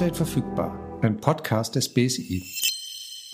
[0.00, 2.42] Update verfügbar, ein Podcast des BSI.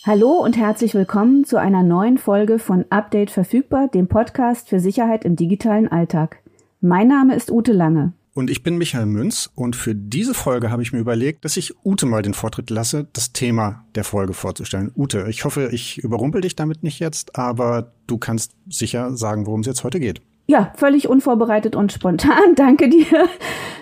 [0.04, 5.24] Hallo und herzlich willkommen zu einer neuen Folge von Update verfügbar, dem Podcast für Sicherheit
[5.24, 6.42] im digitalen Alltag.
[6.80, 8.15] Mein Name ist Ute Lange.
[8.34, 11.72] Und ich bin Michael Münz und für diese Folge habe ich mir überlegt, dass ich
[11.84, 14.90] Ute mal den Vortritt lasse, das Thema der Folge vorzustellen.
[14.96, 19.60] Ute, ich hoffe, ich überrumpel dich damit nicht jetzt, aber du kannst sicher sagen, worum
[19.60, 20.20] es jetzt heute geht.
[20.48, 22.36] Ja, völlig unvorbereitet und spontan.
[22.56, 23.27] Danke dir.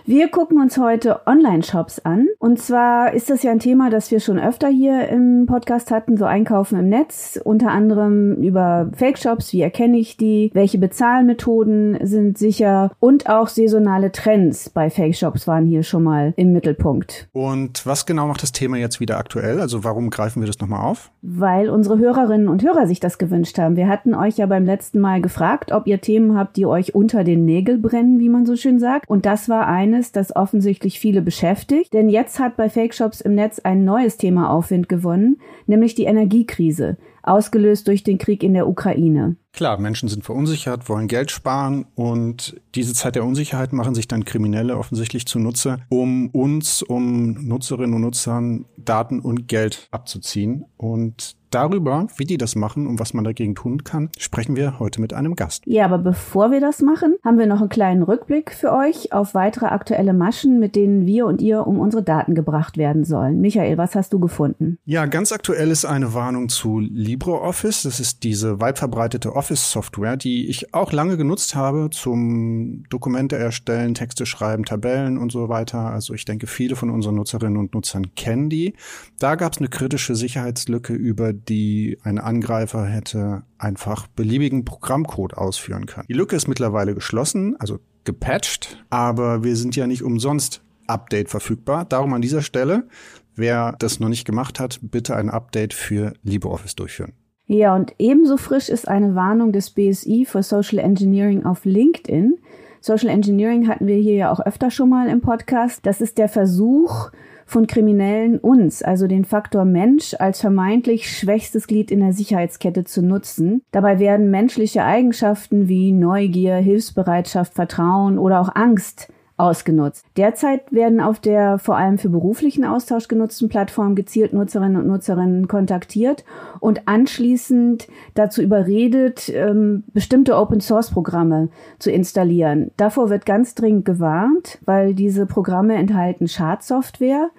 [0.06, 2.28] Wir gucken uns heute Online-Shops an.
[2.38, 6.16] Und zwar ist das ja ein Thema, das wir schon öfter hier im Podcast hatten,
[6.16, 12.38] so Einkaufen im Netz, unter anderem über Fake-Shops, wie erkenne ich die, welche Bezahlmethoden sind
[12.38, 17.28] sicher und auch saisonale Trends bei Fake-Shops waren hier schon mal im Mittelpunkt.
[17.32, 19.60] Und was genau macht das Thema jetzt wieder aktuell?
[19.60, 21.10] Also warum greifen wir das nochmal auf?
[21.20, 23.76] Weil unsere Hörerinnen und Hörer sich das gewünscht haben.
[23.76, 27.24] Wir hatten euch ja beim letzten Mal gefragt, ob ihr Themen habt, die euch unter
[27.24, 29.08] den Nägel brennen, wie man so schön sagt.
[29.08, 31.92] Und das war eines, das offensichtlich viele beschäftigt.
[31.92, 36.04] Denn jetzt hat bei Fake Shops im Netz ein neues Thema Aufwind gewonnen, nämlich die
[36.04, 39.36] Energiekrise, ausgelöst durch den Krieg in der Ukraine.
[39.52, 44.24] Klar, Menschen sind verunsichert, wollen Geld sparen und diese Zeit der Unsicherheit machen sich dann
[44.24, 50.64] Kriminelle offensichtlich zunutze, um uns, um Nutzerinnen und Nutzern Daten und Geld abzuziehen.
[50.76, 55.00] Und darüber, wie die das machen und was man dagegen tun kann, sprechen wir heute
[55.00, 55.62] mit einem Gast.
[55.66, 59.34] Ja, aber bevor wir das machen, haben wir noch einen kleinen Rückblick für euch auf
[59.34, 63.40] weitere aktuelle Maschen, mit denen wir und ihr um unsere Daten gebracht werden sollen.
[63.40, 64.78] Michael, was hast du gefunden?
[64.84, 67.82] Ja, ganz aktuell ist eine Warnung zu LibreOffice.
[67.82, 73.94] Das ist diese weit verbreitete Office-Software, die ich auch lange genutzt habe zum Dokumente erstellen,
[73.94, 75.78] Texte schreiben, Tabellen und so weiter.
[75.78, 78.74] Also ich denke, viele von unseren Nutzerinnen und Nutzern kennen die.
[79.18, 85.86] Da gab es eine kritische Sicherheitslücke über die ein Angreifer hätte einfach beliebigen Programmcode ausführen
[85.86, 86.06] können.
[86.08, 91.84] Die Lücke ist mittlerweile geschlossen, also gepatcht, aber wir sind ja nicht umsonst Update verfügbar.
[91.84, 92.88] Darum an dieser Stelle,
[93.34, 97.12] wer das noch nicht gemacht hat, bitte ein Update für LibreOffice durchführen.
[97.46, 102.38] Ja, und ebenso frisch ist eine Warnung des BSI für Social Engineering auf LinkedIn.
[102.80, 105.80] Social Engineering hatten wir hier ja auch öfter schon mal im Podcast.
[105.84, 107.10] Das ist der Versuch,
[107.46, 113.02] von Kriminellen uns, also den Faktor Mensch, als vermeintlich schwächstes Glied in der Sicherheitskette zu
[113.02, 113.62] nutzen.
[113.70, 120.06] Dabei werden menschliche Eigenschaften wie Neugier, Hilfsbereitschaft, Vertrauen oder auch Angst ausgenutzt.
[120.16, 125.48] Derzeit werden auf der vor allem für beruflichen Austausch genutzten Plattform gezielt Nutzerinnen und Nutzerinnen
[125.48, 126.24] kontaktiert
[126.60, 132.70] und anschließend dazu überredet, ähm, bestimmte Open-Source-Programme zu installieren.
[132.76, 137.30] Davor wird ganz dringend gewarnt, weil diese Programme enthalten Schadsoftware.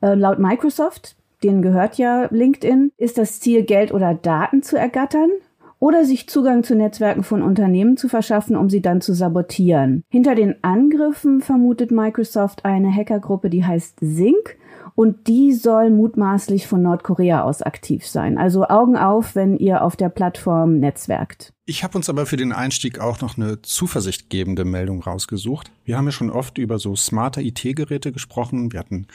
[0.00, 5.30] Äh, laut Microsoft, denen gehört ja LinkedIn, ist das Ziel, Geld oder Daten zu ergattern
[5.78, 10.02] oder sich Zugang zu Netzwerken von Unternehmen zu verschaffen, um sie dann zu sabotieren.
[10.10, 14.56] Hinter den Angriffen vermutet Microsoft eine Hackergruppe, die heißt Sync
[14.94, 18.36] und die soll mutmaßlich von Nordkorea aus aktiv sein.
[18.36, 21.52] Also Augen auf, wenn ihr auf der Plattform netzwerkt.
[21.66, 25.70] Ich habe uns aber für den Einstieg auch noch eine zuversichtgebende Meldung rausgesucht.
[25.84, 28.72] Wir haben ja schon oft über so smarte IT-Geräte gesprochen.
[28.72, 29.06] Wir hatten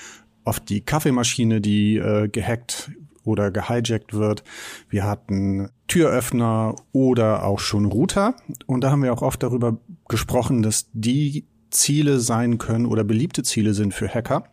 [0.46, 2.92] oft die Kaffeemaschine, die äh, gehackt
[3.24, 4.44] oder gehijackt wird.
[4.90, 8.36] Wir hatten Türöffner oder auch schon Router.
[8.66, 13.44] Und da haben wir auch oft darüber gesprochen, dass die Ziele sein können oder beliebte
[13.44, 14.44] Ziele sind für Hacker.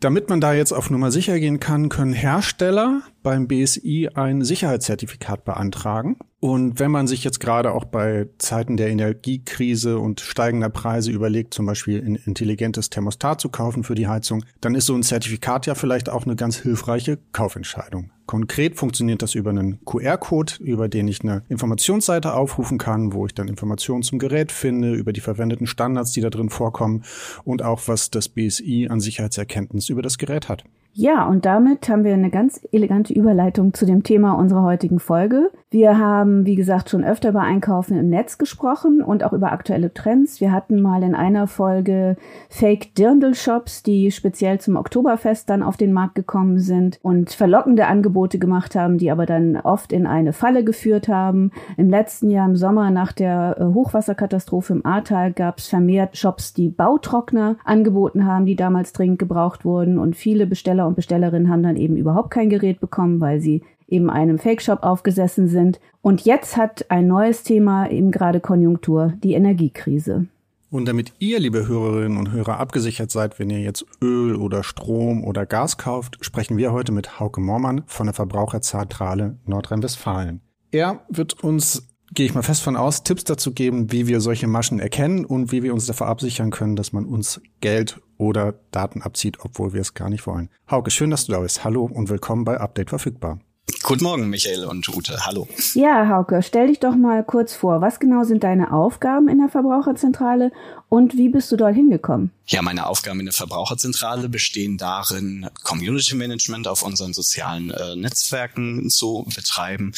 [0.00, 5.44] Damit man da jetzt auf Nummer sicher gehen kann, können Hersteller beim BSI ein Sicherheitszertifikat
[5.44, 6.18] beantragen.
[6.46, 11.52] Und wenn man sich jetzt gerade auch bei Zeiten der Energiekrise und steigender Preise überlegt,
[11.52, 15.66] zum Beispiel ein intelligentes Thermostat zu kaufen für die Heizung, dann ist so ein Zertifikat
[15.66, 18.12] ja vielleicht auch eine ganz hilfreiche Kaufentscheidung.
[18.26, 23.34] Konkret funktioniert das über einen QR-Code, über den ich eine Informationsseite aufrufen kann, wo ich
[23.34, 27.02] dann Informationen zum Gerät finde, über die verwendeten Standards, die da drin vorkommen
[27.42, 30.62] und auch was das BSI an Sicherheitserkenntnis über das Gerät hat.
[30.98, 35.50] Ja, und damit haben wir eine ganz elegante Überleitung zu dem Thema unserer heutigen Folge.
[35.68, 39.92] Wir haben, wie gesagt, schon öfter über Einkaufen im Netz gesprochen und auch über aktuelle
[39.92, 40.40] Trends.
[40.40, 42.16] Wir hatten mal in einer Folge
[42.48, 48.38] Fake Dirndl-Shops, die speziell zum Oktoberfest dann auf den Markt gekommen sind und verlockende Angebote
[48.38, 51.50] gemacht haben, die aber dann oft in eine Falle geführt haben.
[51.76, 56.54] Im letzten Jahr im Sommer nach der äh, Hochwasserkatastrophe im Ahrtal gab es vermehrt Shops,
[56.54, 61.62] die Bautrockner angeboten haben, die damals dringend gebraucht wurden und viele Besteller und Bestellerinnen haben
[61.62, 65.80] dann eben überhaupt kein Gerät bekommen, weil sie eben einem Fake-Shop aufgesessen sind.
[66.02, 70.26] Und jetzt hat ein neues Thema eben gerade Konjunktur, die Energiekrise.
[70.70, 75.24] Und damit ihr, liebe Hörerinnen und Hörer, abgesichert seid, wenn ihr jetzt Öl oder Strom
[75.24, 80.40] oder Gas kauft, sprechen wir heute mit Hauke Mormann von der Verbraucherzentrale Nordrhein-Westfalen.
[80.72, 84.46] Er wird uns gehe ich mal fest von aus, Tipps dazu geben, wie wir solche
[84.46, 89.02] Maschen erkennen und wie wir uns davor absichern können, dass man uns Geld oder Daten
[89.02, 90.50] abzieht, obwohl wir es gar nicht wollen.
[90.70, 91.64] Hauke, schön, dass du da bist.
[91.64, 93.38] Hallo und willkommen bei Update verfügbar.
[93.82, 95.26] Guten Morgen, Michael und Ute.
[95.26, 95.48] Hallo.
[95.74, 97.80] Ja, Hauke, stell dich doch mal kurz vor.
[97.80, 100.52] Was genau sind deine Aufgaben in der Verbraucherzentrale
[100.88, 102.30] und wie bist du dort hingekommen?
[102.48, 108.88] Ja, meine Aufgaben in der Verbraucherzentrale bestehen darin, Community Management auf unseren sozialen äh, Netzwerken
[108.88, 109.92] zu betreiben,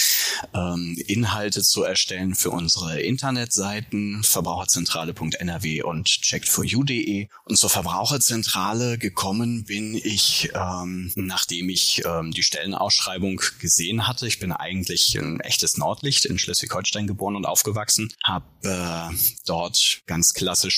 [0.55, 7.29] ähm, Inhalte zu erstellen für unsere Internetseiten verbraucherzentrale.nrw und checked4u.de.
[7.44, 14.26] Und zur Verbraucherzentrale gekommen bin ich, ähm, nachdem ich ähm, die Stellenausschreibung gesehen hatte.
[14.26, 19.14] Ich bin eigentlich ein echtes Nordlicht in Schleswig-Holstein geboren und aufgewachsen, habe äh,
[19.44, 20.77] dort ganz klassisch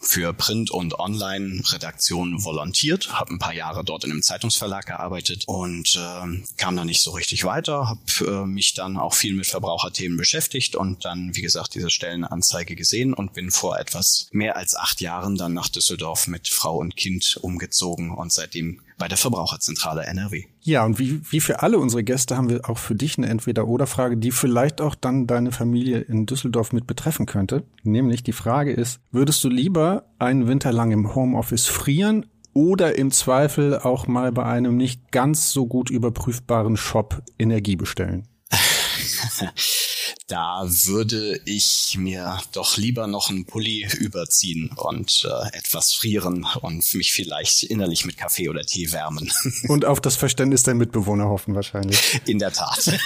[0.00, 5.94] für Print- und Online-Redaktionen volontiert, habe ein paar Jahre dort in einem Zeitungsverlag gearbeitet und
[5.94, 10.16] äh, kam da nicht so richtig weiter, habe äh, mich dann auch viel mit Verbraucherthemen
[10.16, 15.02] beschäftigt und dann, wie gesagt, diese Stellenanzeige gesehen und bin vor etwas mehr als acht
[15.02, 20.44] Jahren dann nach Düsseldorf mit Frau und Kind umgezogen und seitdem bei der Verbraucherzentrale NRW.
[20.62, 24.18] Ja, und wie, wie für alle unsere Gäste haben wir auch für dich eine Entweder-Oder-Frage,
[24.18, 27.64] die vielleicht auch dann deine Familie in Düsseldorf mit betreffen könnte.
[27.82, 33.10] Nämlich die Frage ist, würdest du lieber einen Winter lang im Homeoffice frieren oder im
[33.10, 38.26] Zweifel auch mal bei einem nicht ganz so gut überprüfbaren Shop Energie bestellen?
[40.30, 46.94] da würde ich mir doch lieber noch einen Pulli überziehen und äh, etwas frieren und
[46.94, 49.32] mich vielleicht innerlich mit Kaffee oder Tee wärmen.
[49.68, 52.20] Und auf das Verständnis der Mitbewohner hoffen wahrscheinlich.
[52.26, 52.98] In der Tat.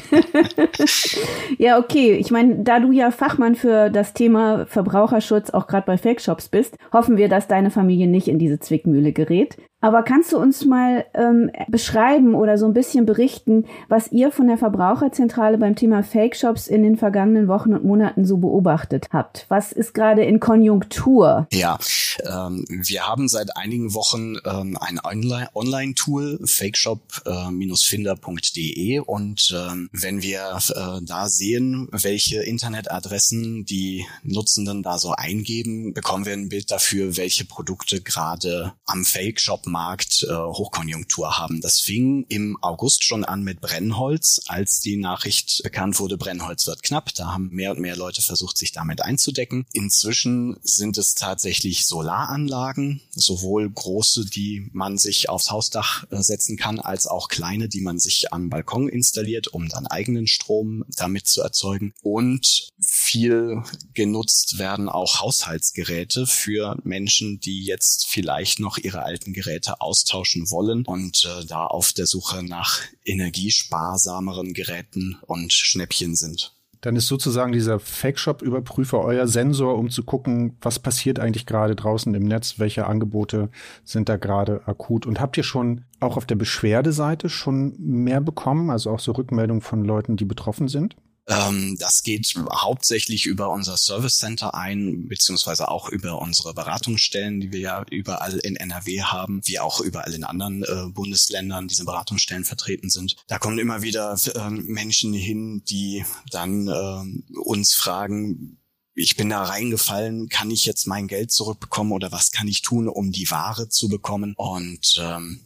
[1.58, 2.14] ja, okay.
[2.14, 6.48] Ich meine, da du ja Fachmann für das Thema Verbraucherschutz auch gerade bei Fake Shops
[6.48, 9.56] bist, hoffen wir, dass deine Familie nicht in diese Zwickmühle gerät.
[9.80, 14.46] Aber kannst du uns mal ähm, beschreiben oder so ein bisschen berichten, was ihr von
[14.46, 19.46] der Verbraucherzentrale beim Thema Fake Shops in den vergangenen Wochen und Monaten so beobachtet habt?
[19.48, 21.48] Was ist gerade in Konjunktur?
[21.52, 21.78] Ja,
[22.24, 31.00] ähm, wir haben seit einigen Wochen ähm, ein Online-Tool, fakeshop-finder.de und ähm, wenn wir äh,
[31.02, 37.46] da sehen, welche Internetadressen die Nutzenden da so eingeben, bekommen wir ein Bild dafür, welche
[37.46, 39.40] Produkte gerade am Fake
[39.70, 41.60] Shop Markt äh, Hochkonjunktur haben.
[41.60, 46.82] Das fing im August schon an mit Brennholz, als die Nachricht bekannt wurde, Brennholz wird
[46.82, 47.14] knapp.
[47.14, 49.66] Da haben mehr und mehr Leute versucht, sich damit einzudecken.
[49.72, 56.80] Inzwischen sind es tatsächlich Solaranlagen, sowohl große, die man sich aufs Hausdach äh, setzen kann,
[56.80, 61.42] als auch kleine, die man sich am Balkon installiert, um dann eigenen Strom damit zu
[61.42, 61.94] erzeugen.
[62.02, 62.70] Und
[63.10, 63.62] viel
[63.92, 70.84] genutzt werden auch Haushaltsgeräte für Menschen, die jetzt vielleicht noch ihre alten Geräte austauschen wollen
[70.84, 76.54] und äh, da auf der Suche nach energiesparsameren Geräten und Schnäppchen sind.
[76.82, 82.14] Dann ist sozusagen dieser Fake-Shop-Überprüfer euer Sensor, um zu gucken, was passiert eigentlich gerade draußen
[82.14, 83.50] im Netz, welche Angebote
[83.84, 85.04] sind da gerade akut.
[85.04, 89.60] Und habt ihr schon auch auf der Beschwerdeseite schon mehr bekommen, also auch so Rückmeldungen
[89.60, 90.96] von Leuten, die betroffen sind?
[91.30, 97.52] Ähm, das geht hauptsächlich über unser Service Center ein, beziehungsweise auch über unsere Beratungsstellen, die
[97.52, 102.44] wir ja überall in NRW haben, wie auch überall in anderen äh, Bundesländern diese Beratungsstellen
[102.44, 103.14] vertreten sind.
[103.28, 108.58] Da kommen immer wieder äh, Menschen hin, die dann äh, uns fragen,
[108.94, 112.88] ich bin da reingefallen, kann ich jetzt mein Geld zurückbekommen oder was kann ich tun,
[112.88, 114.34] um die Ware zu bekommen?
[114.36, 115.40] Und ähm,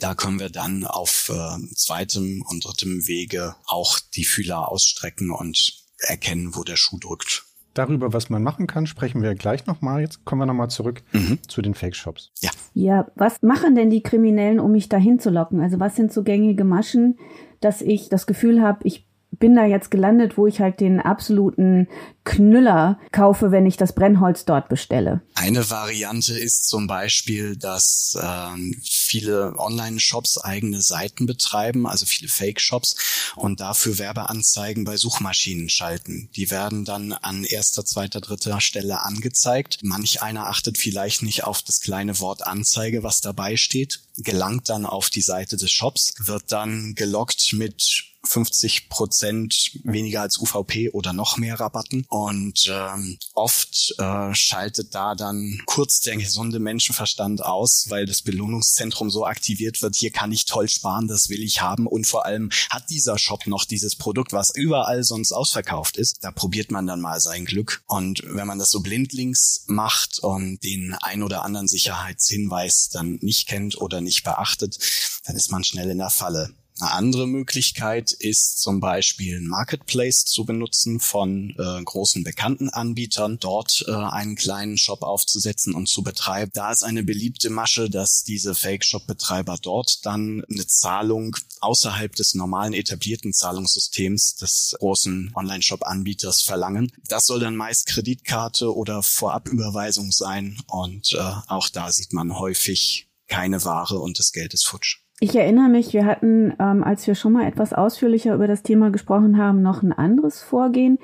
[0.00, 5.84] da können wir dann auf äh, zweitem und drittem Wege auch die Fühler ausstrecken und
[5.98, 7.44] erkennen, wo der Schuh drückt.
[7.74, 10.00] Darüber, was man machen kann, sprechen wir gleich nochmal.
[10.00, 11.38] Jetzt kommen wir nochmal zurück mhm.
[11.46, 12.32] zu den Fake-Shops.
[12.40, 12.50] Ja.
[12.74, 15.60] Ja, was machen denn die Kriminellen, um mich dahin zu locken?
[15.60, 17.18] Also was sind so gängige Maschen,
[17.60, 19.06] dass ich das Gefühl habe, ich
[19.38, 21.88] bin da jetzt gelandet, wo ich halt den absoluten
[22.24, 25.22] Knüller kaufe, wenn ich das Brennholz dort bestelle.
[25.34, 33.32] Eine Variante ist zum Beispiel, dass ähm, viele Online-Shops eigene Seiten betreiben, also viele Fake-Shops
[33.36, 36.28] und dafür Werbeanzeigen bei Suchmaschinen schalten.
[36.36, 39.78] Die werden dann an erster, zweiter, dritter Stelle angezeigt.
[39.82, 44.84] Manch einer achtet vielleicht nicht auf das kleine Wort Anzeige, was dabei steht, gelangt dann
[44.84, 51.12] auf die Seite des Shops, wird dann gelockt mit 50 Prozent weniger als UVP oder
[51.12, 52.04] noch mehr Rabatten.
[52.08, 59.10] Und ähm, oft äh, schaltet da dann kurz der gesunde Menschenverstand aus, weil das Belohnungszentrum
[59.10, 61.86] so aktiviert wird, hier kann ich toll sparen, das will ich haben.
[61.86, 66.22] Und vor allem hat dieser Shop noch dieses Produkt, was überall sonst ausverkauft ist.
[66.22, 67.82] Da probiert man dann mal sein Glück.
[67.86, 73.48] Und wenn man das so blindlings macht und den ein oder anderen Sicherheitshinweis dann nicht
[73.48, 74.78] kennt oder nicht beachtet,
[75.24, 76.54] dann ist man schnell in der Falle.
[76.80, 83.38] Eine andere Möglichkeit ist zum Beispiel ein Marketplace zu benutzen von äh, großen bekannten Anbietern,
[83.38, 86.50] dort äh, einen kleinen Shop aufzusetzen und zu betreiben.
[86.54, 92.72] Da ist eine beliebte Masche, dass diese Fake-Shop-Betreiber dort dann eine Zahlung außerhalb des normalen
[92.72, 96.90] etablierten Zahlungssystems des großen Online-Shop-Anbieters verlangen.
[97.08, 101.18] Das soll dann meist Kreditkarte oder Vorabüberweisung sein und äh,
[101.48, 105.00] auch da sieht man häufig keine Ware und das Geld ist futsch.
[105.22, 108.90] Ich erinnere mich, wir hatten, ähm, als wir schon mal etwas ausführlicher über das Thema
[108.90, 110.98] gesprochen haben, noch ein anderes Vorgehen,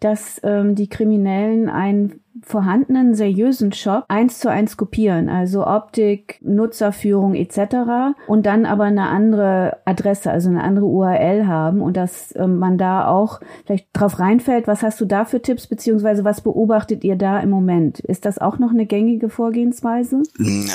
[0.00, 7.34] dass ähm, die Kriminellen ein vorhandenen seriösen Shop eins zu eins kopieren, also Optik, Nutzerführung
[7.34, 8.16] etc.
[8.26, 12.78] und dann aber eine andere Adresse, also eine andere URL haben und dass ähm, man
[12.78, 14.66] da auch vielleicht drauf reinfällt.
[14.66, 18.00] Was hast du da für Tipps beziehungsweise was beobachtet ihr da im Moment?
[18.00, 20.22] Ist das auch noch eine gängige Vorgehensweise?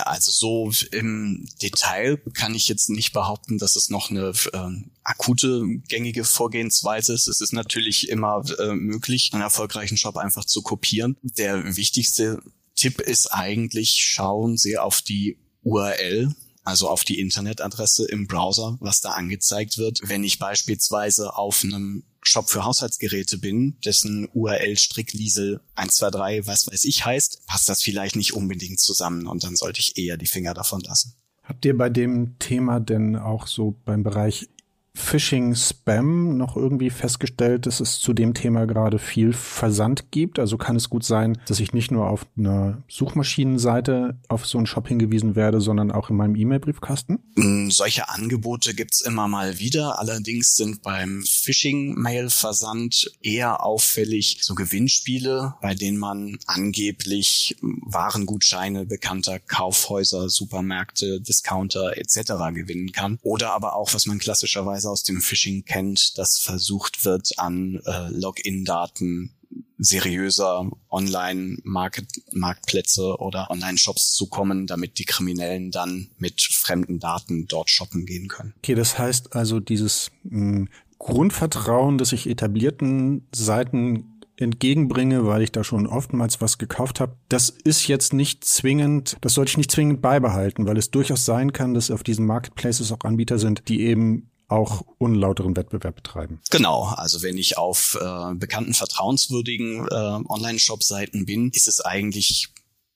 [0.05, 5.63] Also so im Detail kann ich jetzt nicht behaupten, dass es noch eine äh, akute
[5.88, 7.27] gängige Vorgehensweise ist.
[7.27, 11.17] Es ist natürlich immer äh, möglich, einen erfolgreichen Shop einfach zu kopieren.
[11.22, 12.41] Der der wichtigste
[12.75, 16.33] Tipp ist eigentlich, schauen Sie auf die URL,
[16.63, 20.00] also auf die Internetadresse im Browser, was da angezeigt wird.
[20.03, 26.86] Wenn ich beispielsweise auf einem Shop für Haushaltsgeräte bin, dessen URL Strickliesel 123, was weiß
[26.86, 30.53] ich heißt, passt das vielleicht nicht unbedingt zusammen und dann sollte ich eher die Finger
[30.53, 31.15] davon lassen.
[31.43, 34.48] Habt ihr bei dem Thema denn auch so beim Bereich
[34.95, 40.38] Phishing Spam noch irgendwie festgestellt, dass es zu dem Thema gerade viel Versand gibt.
[40.38, 44.67] Also kann es gut sein, dass ich nicht nur auf einer Suchmaschinenseite auf so einen
[44.67, 47.19] Shop hingewiesen werde, sondern auch in meinem E-Mail-Briefkasten?
[47.35, 50.00] Mm, solche Angebote gibt's immer mal wieder.
[50.00, 60.29] Allerdings sind beim Phishing-Mail-Versand eher auffällig so Gewinnspiele, bei denen man angeblich Warengutscheine bekannter Kaufhäuser,
[60.29, 62.33] Supermärkte, Discounter etc.
[62.53, 63.17] gewinnen kann.
[63.23, 67.79] Oder aber auch, was man klassischerweise beispielsweise aus dem Phishing kennt, dass versucht wird, an
[67.85, 69.35] äh, Login-Daten
[69.77, 78.05] seriöser Online-Marktplätze oder Online-Shops zu kommen, damit die Kriminellen dann mit fremden Daten dort shoppen
[78.05, 78.53] gehen können.
[78.57, 85.51] Okay, das heißt also dieses mh, hm, Grundvertrauen, das ich etablierten Seiten entgegenbringe, weil ich
[85.51, 89.71] da schon oftmals was gekauft habe, das ist jetzt nicht zwingend, das sollte ich nicht
[89.71, 93.81] zwingend beibehalten, weil es durchaus sein kann, dass auf diesen Marketplaces auch Anbieter sind, die
[93.81, 96.39] eben auch unlauteren Wettbewerb betreiben.
[96.50, 99.93] Genau, also wenn ich auf äh, bekannten, vertrauenswürdigen äh,
[100.29, 102.50] Online-Shop-Seiten bin, ist es eigentlich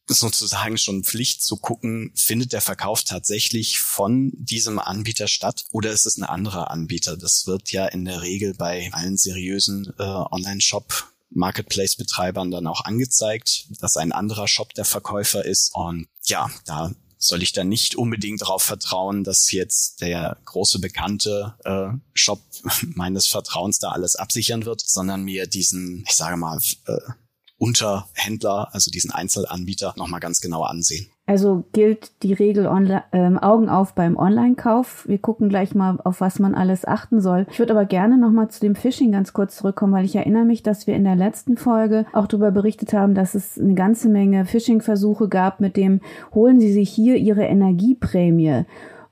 [0.09, 6.05] sozusagen schon Pflicht zu gucken, findet der Verkauf tatsächlich von diesem Anbieter statt oder ist
[6.05, 7.17] es ein anderer Anbieter?
[7.17, 13.67] Das wird ja in der Regel bei allen seriösen äh, Online-Shop Marketplace-Betreibern dann auch angezeigt,
[13.81, 15.71] dass ein anderer Shop der Verkäufer ist.
[15.73, 21.55] Und ja, da soll ich dann nicht unbedingt darauf vertrauen, dass jetzt der große bekannte
[21.63, 22.41] äh, Shop
[22.95, 26.97] meines Vertrauens da alles absichern wird, sondern mir diesen, ich sage mal, äh,
[27.57, 31.09] Unterhändler, also diesen Einzelanbieter, nochmal ganz genau ansehen.
[31.27, 35.05] Also gilt die Regel Onla ähm, Augen auf beim Online-Kauf.
[35.09, 37.45] Wir gucken gleich mal, auf was man alles achten soll.
[37.51, 40.63] Ich würde aber gerne nochmal zu dem Phishing ganz kurz zurückkommen, weil ich erinnere mich,
[40.63, 44.45] dass wir in der letzten Folge auch darüber berichtet haben, dass es eine ganze Menge
[44.45, 45.99] Phishing-Versuche gab mit dem,
[46.33, 48.63] holen Sie sich hier Ihre Energieprämie.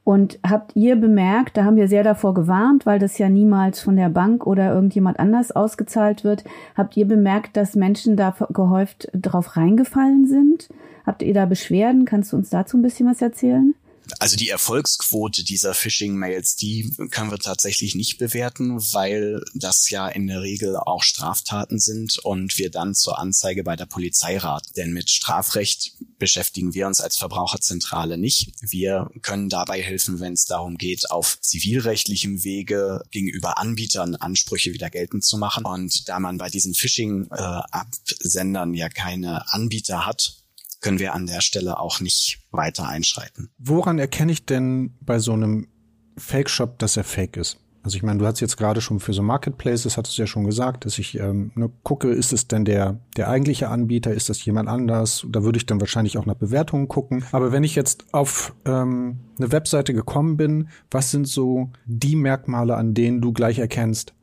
[0.06, 3.98] Und habt ihr bemerkt, da haben wir sehr davor gewarnt, weil das ja niemals von
[3.98, 6.46] der Bank oder irgendjemand anders ausgezahlt wird,
[6.76, 10.70] habt ihr bemerkt, dass Menschen da gehäuft drauf reingefallen sind?
[11.06, 12.06] Habt ihr da Beschwerden?
[12.06, 13.76] Kannst du uns dazu ein bisschen was erzählen?
[14.20, 20.28] Also die Erfolgsquote dieser Phishing-Mails, die können wir tatsächlich nicht bewerten, weil das ja in
[20.28, 24.72] der Regel auch Straftaten sind und wir dann zur Anzeige bei der Polizei raten.
[24.76, 28.52] Denn mit Strafrecht beschäftigen wir uns als Verbraucherzentrale nicht.
[28.62, 34.90] Wir können dabei helfen, wenn es darum geht, auf zivilrechtlichem Wege gegenüber Anbietern Ansprüche wieder
[34.90, 35.66] geltend zu machen.
[35.66, 40.45] Und da man bei diesen Phishing-Absendern ja keine Anbieter hat,
[40.86, 43.50] können wir an der Stelle auch nicht weiter einschreiten.
[43.58, 45.68] Woran erkenne ich denn bei so einem
[46.16, 47.58] Fake-Shop, dass er fake ist?
[47.82, 50.44] Also ich meine, du hast jetzt gerade schon für so Marketplaces, hattest du ja schon
[50.44, 54.46] gesagt, dass ich ähm, ne, gucke, ist es denn der, der eigentliche Anbieter, ist das
[54.46, 55.26] jemand anders?
[55.28, 57.26] Da würde ich dann wahrscheinlich auch nach Bewertungen gucken.
[57.32, 62.76] Aber wenn ich jetzt auf ähm, eine Webseite gekommen bin, was sind so die Merkmale,
[62.76, 64.14] an denen du gleich erkennst,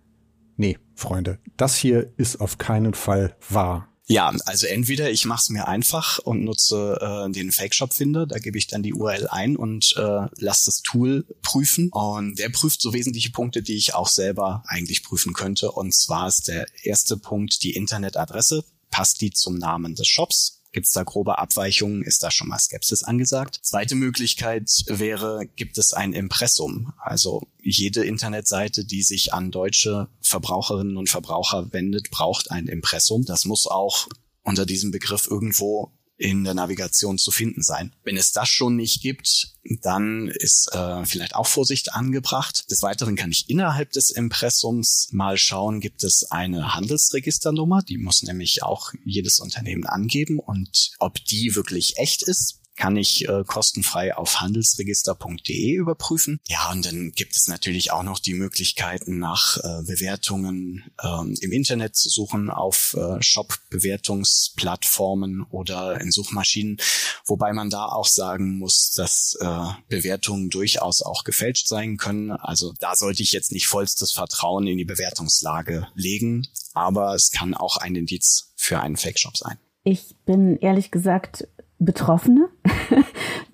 [0.56, 3.88] nee, Freunde, das hier ist auf keinen Fall wahr.
[4.06, 8.58] Ja, also entweder ich mache es mir einfach und nutze äh, den Fake-Shop-Finder, da gebe
[8.58, 11.88] ich dann die URL ein und äh, lasse das Tool prüfen.
[11.92, 15.70] Und der prüft so wesentliche Punkte, die ich auch selber eigentlich prüfen könnte.
[15.70, 18.64] Und zwar ist der erste Punkt die Internetadresse.
[18.90, 20.61] Passt die zum Namen des Shops?
[20.72, 22.02] Gibt es da grobe Abweichungen?
[22.02, 23.60] Ist da schon mal Skepsis angesagt?
[23.62, 26.92] Zweite Möglichkeit wäre, gibt es ein Impressum?
[26.98, 33.24] Also jede Internetseite, die sich an deutsche Verbraucherinnen und Verbraucher wendet, braucht ein Impressum.
[33.26, 34.08] Das muss auch
[34.42, 37.92] unter diesem Begriff irgendwo in der Navigation zu finden sein.
[38.04, 39.48] Wenn es das schon nicht gibt,
[39.82, 42.70] dann ist äh, vielleicht auch Vorsicht angebracht.
[42.70, 48.22] Des Weiteren kann ich innerhalb des Impressums mal schauen, gibt es eine Handelsregisternummer, die muss
[48.22, 54.16] nämlich auch jedes Unternehmen angeben und ob die wirklich echt ist, kann ich äh, kostenfrei
[54.16, 56.40] auf handelsregister.de überprüfen.
[56.48, 61.52] Ja, und dann gibt es natürlich auch noch die Möglichkeiten, nach äh, Bewertungen ähm, im
[61.52, 66.78] Internet zu suchen, auf äh, Shop-Bewertungsplattformen oder in Suchmaschinen,
[67.26, 72.30] wobei man da auch sagen muss, dass äh, Bewertungen durchaus auch gefälscht sein können.
[72.30, 77.54] Also da sollte ich jetzt nicht vollstes Vertrauen in die Bewertungslage legen, aber es kann
[77.54, 79.58] auch ein Indiz für einen Fake-Shop sein.
[79.84, 81.46] Ich bin ehrlich gesagt
[81.78, 82.48] Betroffene.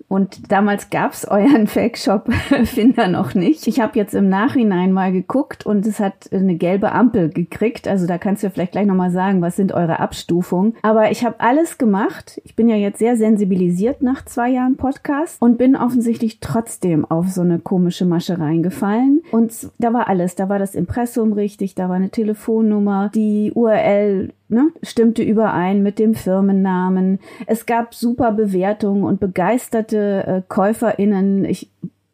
[0.09, 3.67] Und damals gab's euren Fake-Shop-Finder noch nicht.
[3.67, 7.87] Ich habe jetzt im Nachhinein mal geguckt und es hat eine gelbe Ampel gekriegt.
[7.87, 10.75] Also da kannst du vielleicht gleich nochmal sagen, was sind eure Abstufungen.
[10.81, 12.41] Aber ich habe alles gemacht.
[12.43, 17.29] Ich bin ja jetzt sehr sensibilisiert nach zwei Jahren Podcast und bin offensichtlich trotzdem auf
[17.29, 19.21] so eine komische Masche reingefallen.
[19.29, 20.33] Und da war alles.
[20.33, 25.99] Da war das Impressum richtig, da war eine Telefonnummer, die URL ne, stimmte überein mit
[25.99, 27.19] dem Firmennamen.
[27.45, 31.45] Es gab super Bewertungen und begeisterte äh, KäuferInnen.
[31.45, 31.69] Ich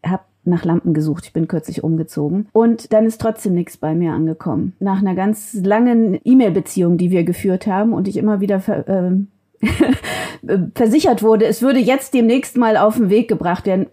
[0.05, 1.25] habe nach Lampen gesucht.
[1.25, 2.47] Ich bin kürzlich umgezogen.
[2.53, 4.73] Und dann ist trotzdem nichts bei mir angekommen.
[4.79, 8.87] Nach einer ganz langen E-Mail-Beziehung, die wir geführt haben und ich immer wieder ver
[10.47, 13.87] äh, versichert wurde, es würde jetzt demnächst mal auf den Weg gebracht werden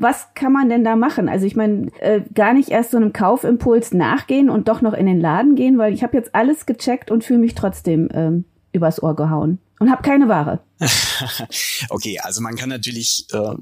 [0.00, 1.28] was kann man denn da machen?
[1.28, 5.04] Also ich meine, äh, gar nicht erst so einem Kaufimpuls nachgehen und doch noch in
[5.04, 9.02] den Laden gehen, weil ich habe jetzt alles gecheckt und fühle mich trotzdem ähm, übers
[9.02, 10.60] Ohr gehauen und habe keine Ware.
[11.90, 13.54] okay, also man kann natürlich äh,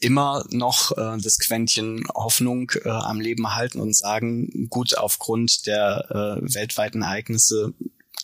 [0.00, 6.06] immer noch äh, das Quäntchen Hoffnung äh, am Leben halten und sagen, gut, aufgrund der
[6.10, 7.72] äh, weltweiten Ereignisse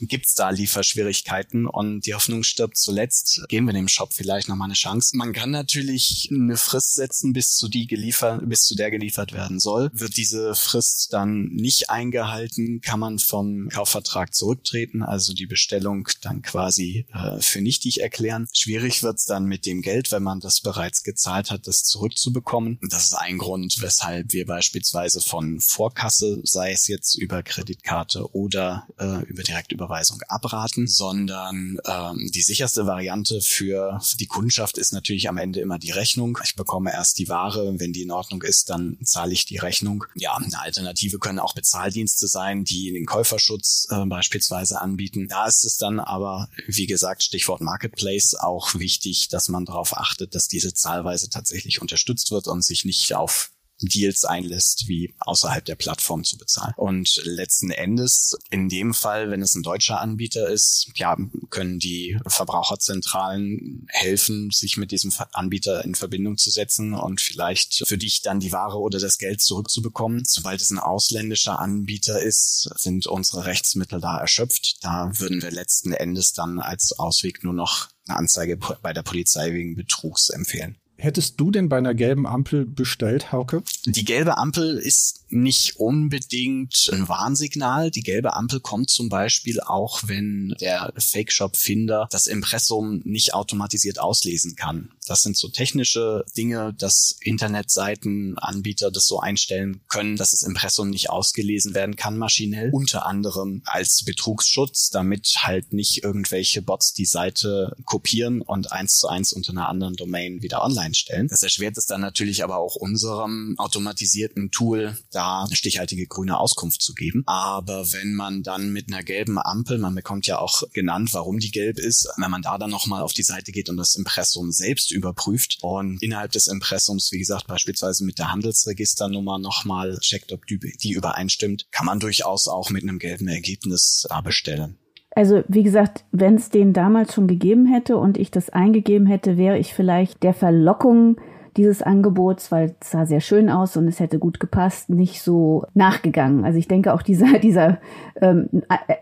[0.07, 3.43] gibt's da Lieferschwierigkeiten und die Hoffnung stirbt zuletzt.
[3.49, 5.17] Geben wir dem Shop vielleicht nochmal eine Chance.
[5.17, 9.61] Man kann natürlich eine Frist setzen, bis zu die geliefert, bis zu der geliefert werden
[9.61, 9.91] soll.
[9.93, 16.43] Wird diese Frist dann nicht eingehalten, kann man vom Kaufvertrag zurücktreten, also die Bestellung dann
[16.43, 18.49] quasi äh, für nichtig erklären.
[18.53, 22.79] Schwierig wird's dann mit dem Geld, wenn man das bereits gezahlt hat, das zurückzubekommen.
[22.91, 28.87] Das ist ein Grund, weshalb wir beispielsweise von Vorkasse, sei es jetzt über Kreditkarte oder
[28.99, 35.29] äh, über Direktüberweisung Überweisung abraten, sondern ähm, die sicherste Variante für die Kundschaft ist natürlich
[35.29, 36.39] am Ende immer die Rechnung.
[36.45, 40.05] Ich bekomme erst die Ware, wenn die in Ordnung ist, dann zahle ich die Rechnung.
[40.15, 45.27] Ja, eine Alternative können auch Bezahldienste sein, die den Käuferschutz äh, beispielsweise anbieten.
[45.29, 50.37] Da ist es dann aber, wie gesagt, Stichwort Marketplace auch wichtig, dass man darauf achtet,
[50.37, 55.77] dass diese Zahlweise tatsächlich unterstützt wird und sich nicht auf Deals einlässt, wie außerhalb der
[55.77, 56.75] Plattform zu bezahlen.
[56.77, 61.17] Und letzten Endes, in dem Fall, wenn es ein deutscher Anbieter ist, ja,
[61.51, 67.99] können die Verbraucherzentralen helfen, sich mit diesem Anbieter in Verbindung zu setzen und vielleicht für
[67.99, 70.25] dich dann die Ware oder das Geld zurückzubekommen.
[70.27, 74.77] Sobald es ein ausländischer Anbieter ist, sind unsere Rechtsmittel da erschöpft.
[74.83, 79.53] Da würden wir letzten Endes dann als Ausweg nur noch eine Anzeige bei der Polizei
[79.53, 80.77] wegen Betrugs empfehlen.
[81.01, 83.63] Hättest du denn bei einer gelben Ampel bestellt, Hauke?
[83.87, 87.91] Die gelbe Ampel ist nicht unbedingt ein Warnsignal.
[87.91, 94.57] Die gelbe Ampel kommt zum Beispiel auch, wenn der Fake-Shop-Finder das Impressum nicht automatisiert auslesen
[94.57, 94.91] kann.
[95.07, 101.09] Das sind so technische Dinge, dass Internetseitenanbieter das so einstellen können, dass das Impressum nicht
[101.09, 102.71] ausgelesen werden kann maschinell.
[102.73, 109.09] Unter anderem als Betrugsschutz, damit halt nicht irgendwelche Bots die Seite kopieren und eins zu
[109.09, 111.29] eins unter einer anderen Domain wieder online stellen.
[111.29, 116.83] Das erschwert es dann natürlich aber auch unserem automatisierten Tool, da eine stichhaltige grüne Auskunft
[116.83, 117.23] zu geben.
[117.27, 121.51] Aber wenn man dann mit einer gelben Ampel, man bekommt ja auch genannt, warum die
[121.51, 124.91] gelb ist, wenn man da dann nochmal auf die Seite geht und das Impressum selbst
[124.91, 130.59] überprüft und innerhalb des Impressums, wie gesagt, beispielsweise mit der Handelsregisternummer nochmal checkt, ob die,
[130.59, 134.80] die übereinstimmt, kann man durchaus auch mit einem gelben Ergebnis da bestellen.
[135.15, 139.37] Also wie gesagt, wenn es den damals schon gegeben hätte und ich das eingegeben hätte,
[139.37, 141.17] wäre ich vielleicht der Verlockung
[141.57, 145.65] dieses Angebots, weil es sah sehr schön aus und es hätte gut gepasst, nicht so
[145.75, 146.45] nachgegangen.
[146.45, 147.79] Also ich denke auch dieser, dieser
[148.21, 148.49] ähm,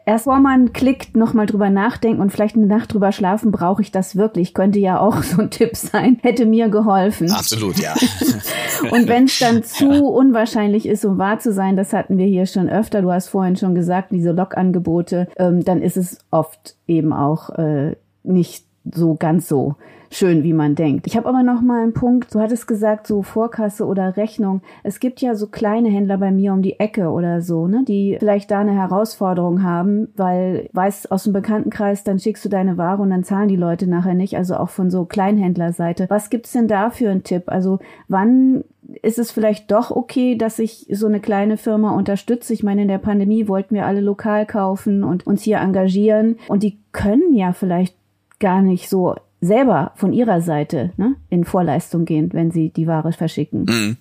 [0.06, 3.90] erst vor man klickt, nochmal drüber nachdenken und vielleicht eine Nacht drüber schlafen, brauche ich
[3.90, 4.54] das wirklich?
[4.54, 7.30] Könnte ja auch so ein Tipp sein, hätte mir geholfen.
[7.30, 7.94] Absolut, ja.
[8.90, 10.00] und wenn es dann zu ja.
[10.00, 13.56] unwahrscheinlich ist, um wahr zu sein, das hatten wir hier schon öfter, du hast vorhin
[13.56, 19.48] schon gesagt, diese Log-Angebote, ähm, dann ist es oft eben auch äh, nicht so ganz
[19.48, 19.76] so
[20.10, 21.06] schön, wie man denkt.
[21.06, 22.34] Ich habe aber noch mal einen Punkt.
[22.34, 24.62] Du hattest gesagt, so Vorkasse oder Rechnung.
[24.82, 28.16] Es gibt ja so kleine Händler bei mir um die Ecke oder so, ne, die
[28.18, 33.02] vielleicht da eine Herausforderung haben, weil weiß aus dem Bekanntenkreis, dann schickst du deine Ware
[33.02, 34.36] und dann zahlen die Leute nachher nicht.
[34.36, 36.06] Also auch von so Kleinhändlerseite.
[36.08, 37.44] Was gibt's denn da für einen Tipp?
[37.46, 38.64] Also wann
[39.02, 42.54] ist es vielleicht doch okay, dass ich so eine kleine Firma unterstütze.
[42.54, 46.38] Ich meine, in der Pandemie wollten wir alle lokal kaufen und uns hier engagieren.
[46.48, 47.97] Und die können ja vielleicht
[48.40, 53.12] gar nicht so selber von ihrer Seite ne, in Vorleistung gehen, wenn sie die Ware
[53.12, 53.64] verschicken.
[53.64, 53.96] Mhm.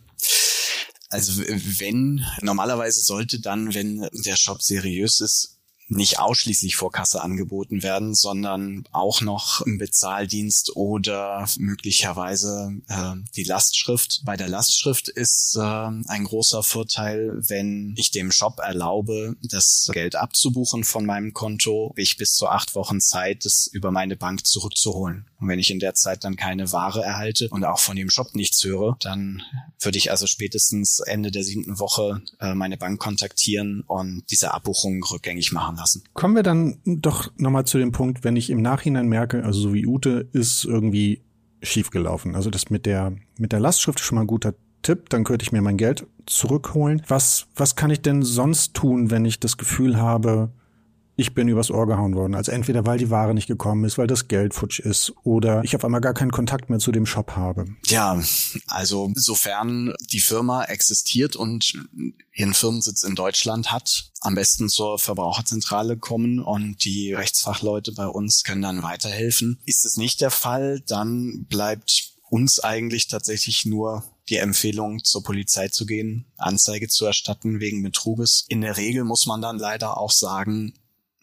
[1.10, 5.57] Also wenn, normalerweise sollte dann, wenn der Shop seriös ist,
[5.89, 13.43] nicht ausschließlich vor Kasse angeboten werden, sondern auch noch im Bezahldienst oder möglicherweise äh, die
[13.43, 14.21] Lastschrift.
[14.26, 20.15] Bei der Lastschrift ist äh, ein großer Vorteil, wenn ich dem Shop erlaube, das Geld
[20.15, 25.26] abzubuchen von meinem Konto, ich bis zu acht Wochen Zeit, es über meine Bank zurückzuholen.
[25.39, 28.36] Und wenn ich in der Zeit dann keine Ware erhalte und auch von dem Shop
[28.36, 29.41] nichts höre, dann
[29.79, 35.03] würde ich also spätestens Ende der siebten Woche äh, meine Bank kontaktieren und diese Abbuchung
[35.03, 36.03] rückgängig machen lassen.
[36.13, 39.73] Kommen wir dann doch nochmal zu dem Punkt, wenn ich im Nachhinein merke, also so
[39.73, 41.21] wie Ute, ist irgendwie
[41.61, 42.35] schiefgelaufen.
[42.35, 45.43] Also das mit der, mit der Lastschrift ist schon mal ein guter Tipp, dann könnte
[45.43, 47.01] ich mir mein Geld zurückholen.
[47.07, 50.51] Was, was kann ich denn sonst tun, wenn ich das Gefühl habe,
[51.17, 52.36] ich bin übers Ohr gehauen worden.
[52.36, 55.75] Also entweder weil die Ware nicht gekommen ist, weil das Geld futsch ist oder ich
[55.75, 57.65] auf einmal gar keinen Kontakt mehr zu dem Shop habe.
[57.88, 58.21] Ja,
[58.67, 61.73] also sofern die Firma existiert und
[62.34, 68.43] ihren Firmensitz in Deutschland hat, am besten zur Verbraucherzentrale kommen und die Rechtsfachleute bei uns
[68.43, 69.60] können dann weiterhelfen.
[69.65, 75.69] Ist es nicht der Fall, dann bleibt uns eigentlich tatsächlich nur die Empfehlung, zur Polizei
[75.69, 78.45] zu gehen, Anzeige zu erstatten wegen Betruges.
[78.49, 80.73] In der Regel muss man dann leider auch sagen,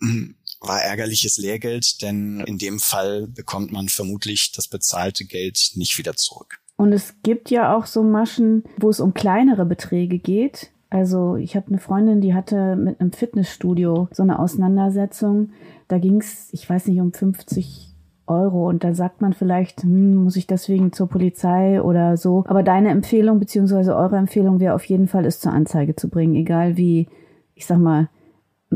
[0.61, 6.15] war ärgerliches Lehrgeld, denn in dem Fall bekommt man vermutlich das bezahlte Geld nicht wieder
[6.15, 6.59] zurück.
[6.77, 10.71] Und es gibt ja auch so Maschen, wo es um kleinere Beträge geht.
[10.91, 15.51] Also ich habe eine Freundin, die hatte mit einem Fitnessstudio so eine Auseinandersetzung.
[15.89, 17.95] Da ging es, ich weiß nicht, um 50
[18.27, 18.69] Euro.
[18.69, 22.45] Und da sagt man vielleicht, hm, muss ich deswegen zur Polizei oder so.
[22.47, 26.35] Aber deine Empfehlung beziehungsweise eure Empfehlung wäre auf jeden Fall, es zur Anzeige zu bringen,
[26.35, 27.09] egal wie,
[27.55, 28.09] ich sag mal,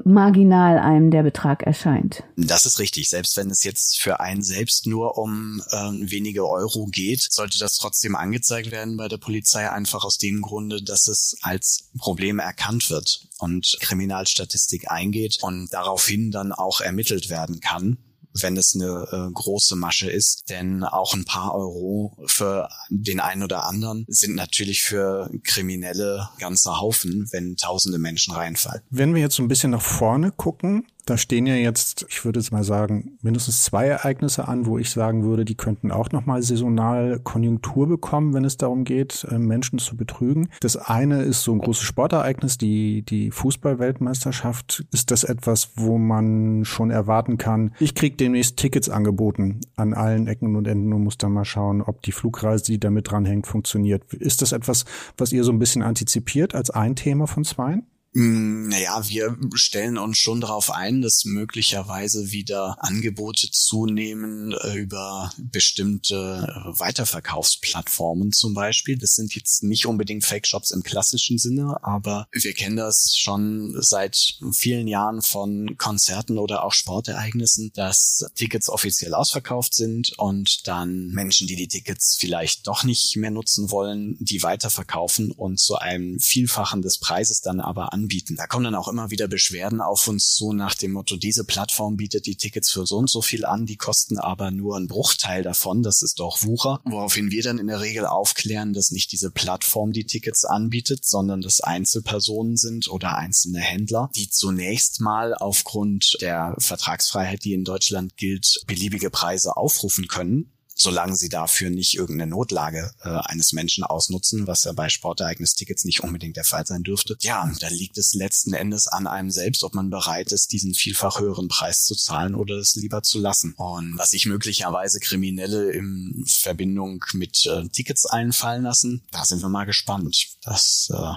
[0.05, 2.23] marginal einem der Betrag erscheint.
[2.37, 3.09] Das ist richtig.
[3.09, 7.77] Selbst wenn es jetzt für einen selbst nur um äh, wenige Euro geht, sollte das
[7.77, 12.91] trotzdem angezeigt werden bei der Polizei, einfach aus dem Grunde, dass es als Problem erkannt
[12.91, 17.99] wird und Kriminalstatistik eingeht und daraufhin dann auch ermittelt werden kann
[18.41, 20.45] wenn es eine äh, große Masche ist.
[20.49, 26.81] Denn auch ein paar Euro für den einen oder anderen sind natürlich für Kriminelle ganzer
[26.81, 28.83] Haufen, wenn tausende Menschen reinfallen.
[28.91, 32.41] Wenn wir jetzt so ein bisschen nach vorne gucken, da stehen ja jetzt, ich würde
[32.41, 36.43] jetzt mal sagen, mindestens zwei Ereignisse an, wo ich sagen würde, die könnten auch nochmal
[36.43, 40.49] saisonal Konjunktur bekommen, wenn es darum geht, äh, Menschen zu betrügen.
[40.61, 44.85] Das eine ist so ein großes Sportereignis, die, die Fußballweltmeisterschaft.
[44.93, 50.27] Ist das etwas, wo man schon erwarten kann, ich kriege demnächst Tickets angeboten an allen
[50.27, 54.13] Ecken und Enden und muss dann mal schauen, ob die Flugreise, die damit dranhängt, funktioniert.
[54.13, 54.85] Ist das etwas,
[55.17, 57.87] was ihr so ein bisschen antizipiert als ein Thema von zweien?
[58.19, 65.31] Mm, naja, wir stellen uns schon darauf ein, dass möglicherweise wieder Angebote zunehmen äh, über
[65.39, 68.99] bestimmte äh, Weiterverkaufsplattformen zum Beispiel.
[68.99, 74.35] Das sind jetzt nicht unbedingt Fake-Shops im klassischen Sinne, aber wir kennen das schon seit
[74.51, 81.47] vielen Jahren von Konzerten oder auch Sportereignissen, dass Tickets offiziell ausverkauft sind und dann Menschen,
[81.47, 86.83] die die Tickets vielleicht doch nicht mehr nutzen wollen, die weiterverkaufen und zu einem Vielfachen
[86.83, 88.08] des Preises dann aber anbieten.
[88.37, 91.97] Da kommen dann auch immer wieder Beschwerden auf uns zu nach dem Motto, diese Plattform
[91.97, 95.43] bietet die Tickets für so und so viel an, die kosten aber nur einen Bruchteil
[95.43, 96.81] davon, das ist doch Wucher.
[96.85, 101.41] Woraufhin wir dann in der Regel aufklären, dass nicht diese Plattform die Tickets anbietet, sondern
[101.41, 108.17] dass Einzelpersonen sind oder einzelne Händler, die zunächst mal aufgrund der Vertragsfreiheit, die in Deutschland
[108.17, 114.47] gilt, beliebige Preise aufrufen können solange sie dafür nicht irgendeine Notlage äh, eines Menschen ausnutzen,
[114.47, 117.17] was ja bei Sportereignistickets nicht unbedingt der Fall sein dürfte.
[117.21, 121.19] Ja, da liegt es letzten Endes an einem selbst, ob man bereit ist, diesen vielfach
[121.21, 123.55] höheren Preis zu zahlen oder es lieber zu lassen.
[123.57, 129.49] Und was sich möglicherweise Kriminelle in Verbindung mit äh, Tickets einfallen lassen, da sind wir
[129.49, 130.37] mal gespannt.
[130.43, 131.13] Das äh,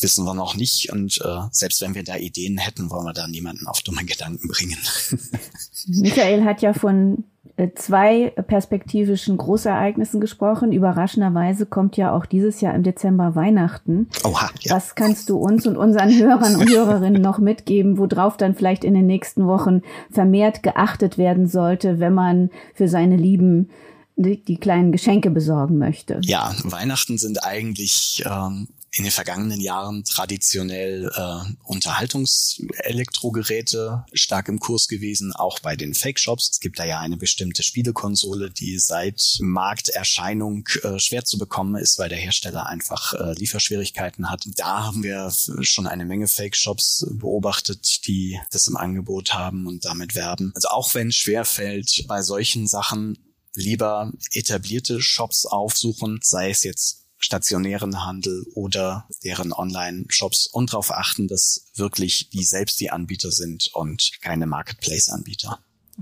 [0.00, 0.92] wissen wir noch nicht.
[0.92, 4.48] Und äh, selbst wenn wir da Ideen hätten, wollen wir da niemanden auf dumme Gedanken
[4.48, 4.78] bringen.
[5.86, 7.24] Michael hat ja von
[7.58, 10.70] äh, zwei perspektivischen Großereignissen gesprochen.
[10.70, 14.08] Überraschenderweise kommt ja auch dieses Jahr im Dezember Weihnachten.
[14.22, 14.76] Oha, ja.
[14.76, 18.94] Was kannst du uns und unseren Hörern und Hörerinnen noch mitgeben, worauf dann vielleicht in
[18.94, 23.70] den nächsten Wochen vermehrt geachtet werden sollte, wenn man für seine Lieben
[24.14, 26.20] die, die kleinen Geschenke besorgen möchte?
[26.22, 34.88] Ja, Weihnachten sind eigentlich ähm, in den vergangenen Jahren traditionell äh, Unterhaltungselektrogeräte stark im Kurs
[34.88, 36.50] gewesen, auch bei den Fake-Shops.
[36.52, 41.98] Es gibt da ja eine bestimmte Spielekonsole, die seit Markterscheinung äh, schwer zu bekommen ist,
[41.98, 44.44] weil der Hersteller einfach äh, Lieferschwierigkeiten hat.
[44.56, 45.30] Da haben wir
[45.62, 50.52] schon eine Menge Fake-Shops beobachtet, die das im Angebot haben und damit werben.
[50.54, 53.18] Also auch wenn es schwer fällt, bei solchen Sachen
[53.54, 61.28] lieber etablierte Shops aufsuchen, sei es jetzt stationären Handel oder deren Online-Shops und darauf achten,
[61.28, 65.58] dass wirklich die selbst die Anbieter sind und keine Marketplace-Anbieter.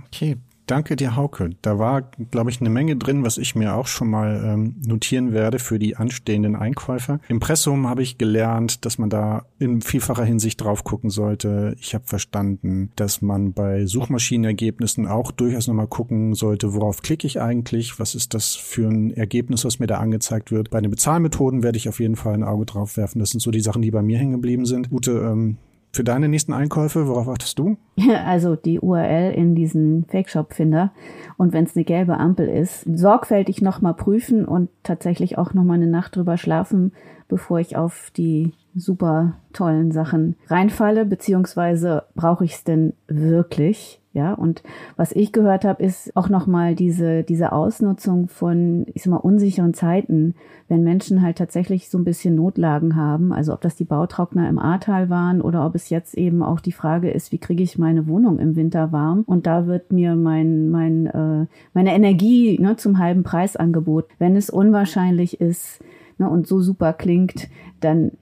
[0.07, 1.50] Okay, Danke dir, Hauke.
[1.62, 5.33] Da war, glaube ich, eine Menge drin, was ich mir auch schon mal ähm, notieren
[5.33, 7.20] werde für die anstehenden Einkäufer.
[7.29, 11.76] Impressum habe ich gelernt, dass man da in vielfacher Hinsicht drauf gucken sollte.
[11.79, 17.40] Ich habe verstanden, dass man bei Suchmaschinenergebnissen auch durchaus nochmal gucken sollte, worauf klicke ich
[17.40, 18.00] eigentlich?
[18.00, 20.70] Was ist das für ein Ergebnis, was mir da angezeigt wird?
[20.70, 23.20] Bei den Bezahlmethoden werde ich auf jeden Fall ein Auge drauf werfen.
[23.20, 24.90] Das sind so die Sachen, die bei mir hängen geblieben sind.
[24.90, 25.59] Ute, ähm,
[25.96, 27.76] für deine nächsten Einkäufe, worauf achtest du?
[28.26, 30.92] Also die URL in diesen Fake-Shop-Finder
[31.37, 35.87] und wenn es eine gelbe Ampel ist, sorgfältig nochmal prüfen und tatsächlich auch nochmal eine
[35.87, 36.92] Nacht drüber schlafen,
[37.28, 44.00] bevor ich auf die super tollen Sachen reinfalle, beziehungsweise brauche ich es denn wirklich?
[44.16, 44.62] Ja, und
[44.96, 49.74] was ich gehört habe, ist auch nochmal diese, diese Ausnutzung von, ich sag mal, unsicheren
[49.74, 50.35] Zeiten,
[50.68, 54.59] wenn Menschen halt tatsächlich so ein bisschen Notlagen haben, also ob das die Bautrockner im
[54.59, 58.07] Ahrtal waren oder ob es jetzt eben auch die Frage ist, wie kriege ich meine
[58.07, 59.22] Wohnung im Winter warm?
[59.26, 64.14] Und da wird mir mein, mein, äh, meine Energie ne, zum halben Preis angeboten.
[64.18, 65.85] Wenn es unwahrscheinlich ist
[66.16, 67.50] ne, und so super klingt,
[67.81, 68.12] dann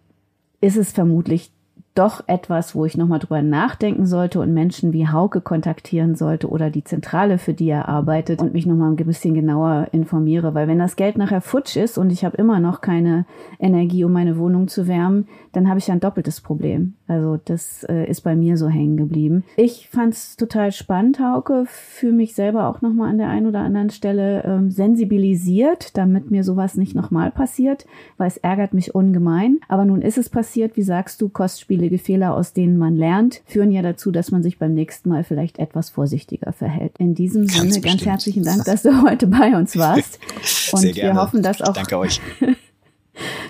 [0.60, 1.52] ist es vermutlich
[1.94, 6.68] doch etwas, wo ich nochmal drüber nachdenken sollte und Menschen wie Hauke kontaktieren sollte oder
[6.68, 10.54] die Zentrale, für die er arbeitet und mich nochmal ein bisschen genauer informiere.
[10.54, 13.26] Weil wenn das Geld nachher futsch ist und ich habe immer noch keine
[13.60, 16.94] Energie, um meine Wohnung zu wärmen, dann habe ich ein doppeltes Problem.
[17.06, 19.44] Also das äh, ist bei mir so hängen geblieben.
[19.56, 23.60] Ich fand es total spannend, Hauke, für mich selber auch nochmal an der einen oder
[23.60, 29.60] anderen Stelle ähm, sensibilisiert, damit mir sowas nicht nochmal passiert, weil es ärgert mich ungemein.
[29.68, 33.42] Aber nun ist es passiert, wie sagst du, Kostspiele unzählige Fehler, aus denen man lernt,
[33.46, 36.92] führen ja dazu, dass man sich beim nächsten Mal vielleicht etwas vorsichtiger verhält.
[36.98, 37.86] In diesem ganz Sinne bestimmt.
[37.86, 40.18] ganz herzlichen Dank, dass du heute bei uns warst.
[40.72, 41.76] Und wir hoffen, dass auch.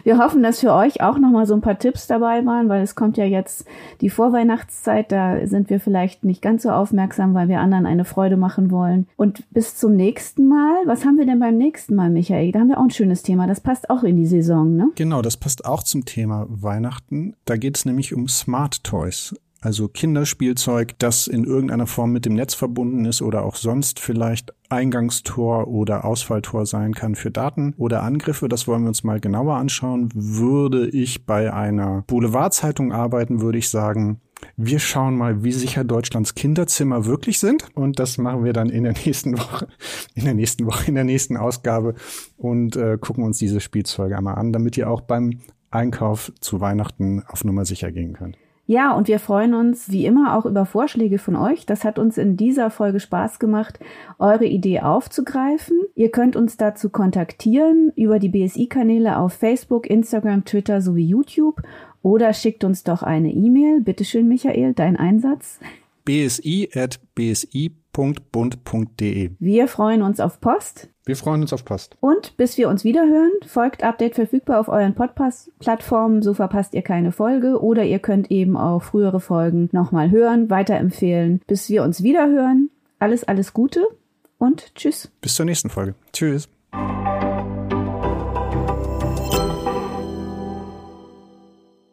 [0.03, 2.95] Wir hoffen, dass für euch auch nochmal so ein paar Tipps dabei waren, weil es
[2.95, 3.67] kommt ja jetzt
[4.01, 8.37] die Vorweihnachtszeit, da sind wir vielleicht nicht ganz so aufmerksam, weil wir anderen eine Freude
[8.37, 9.07] machen wollen.
[9.17, 10.75] Und bis zum nächsten Mal.
[10.87, 12.53] Was haben wir denn beim nächsten Mal, Michael?
[12.53, 13.47] Da haben wir auch ein schönes Thema.
[13.47, 14.89] Das passt auch in die Saison, ne?
[14.95, 17.35] Genau, das passt auch zum Thema Weihnachten.
[17.45, 22.35] Da geht es nämlich um Smart Toys also Kinderspielzeug, das in irgendeiner Form mit dem
[22.35, 28.03] Netz verbunden ist oder auch sonst vielleicht Eingangstor oder Ausfalltor sein kann für Daten oder
[28.03, 28.49] Angriffe.
[28.49, 30.11] Das wollen wir uns mal genauer anschauen.
[30.15, 34.21] Würde ich bei einer Boulevardzeitung arbeiten, würde ich sagen,
[34.59, 37.69] wir schauen mal, wie sicher Deutschlands Kinderzimmer wirklich sind.
[37.75, 39.69] Und das machen wir dann in der nächsten Woche,
[40.15, 41.95] in der nächsten Woche, in der nächsten Ausgabe
[42.37, 47.23] und äh, gucken uns diese Spielzeuge einmal an, damit ihr auch beim Einkauf zu Weihnachten
[47.27, 48.37] auf Nummer sicher gehen könnt.
[48.67, 51.67] Ja, und wir freuen uns wie immer auch über Vorschläge von euch.
[51.67, 53.79] Das hat uns in dieser Folge Spaß gemacht,
[54.19, 55.79] eure Idee aufzugreifen.
[55.95, 61.61] Ihr könnt uns dazu kontaktieren über die BSI-Kanäle auf Facebook, Instagram, Twitter sowie YouTube
[62.03, 63.83] oder schickt uns doch eine E-Mail.
[63.83, 65.61] Bitteschön, Michael, dein Einsatz.
[66.05, 67.71] bsi at bsi.bund.de.
[69.39, 70.89] Wir freuen uns auf Post.
[71.07, 71.97] Wir freuen uns auf Post.
[72.01, 77.13] Und bis wir uns wiederhören, folgt Update verfügbar auf euren Podcast-Plattformen, so verpasst ihr keine
[77.13, 81.43] Folge oder ihr könnt eben auch frühere Folgen nochmal hören, weiterempfehlen.
[81.47, 83.87] Bis wir uns wiederhören, alles, alles Gute
[84.39, 85.11] und tschüss.
[85.21, 85.95] Bis zur nächsten Folge.
[86.13, 86.49] Tschüss.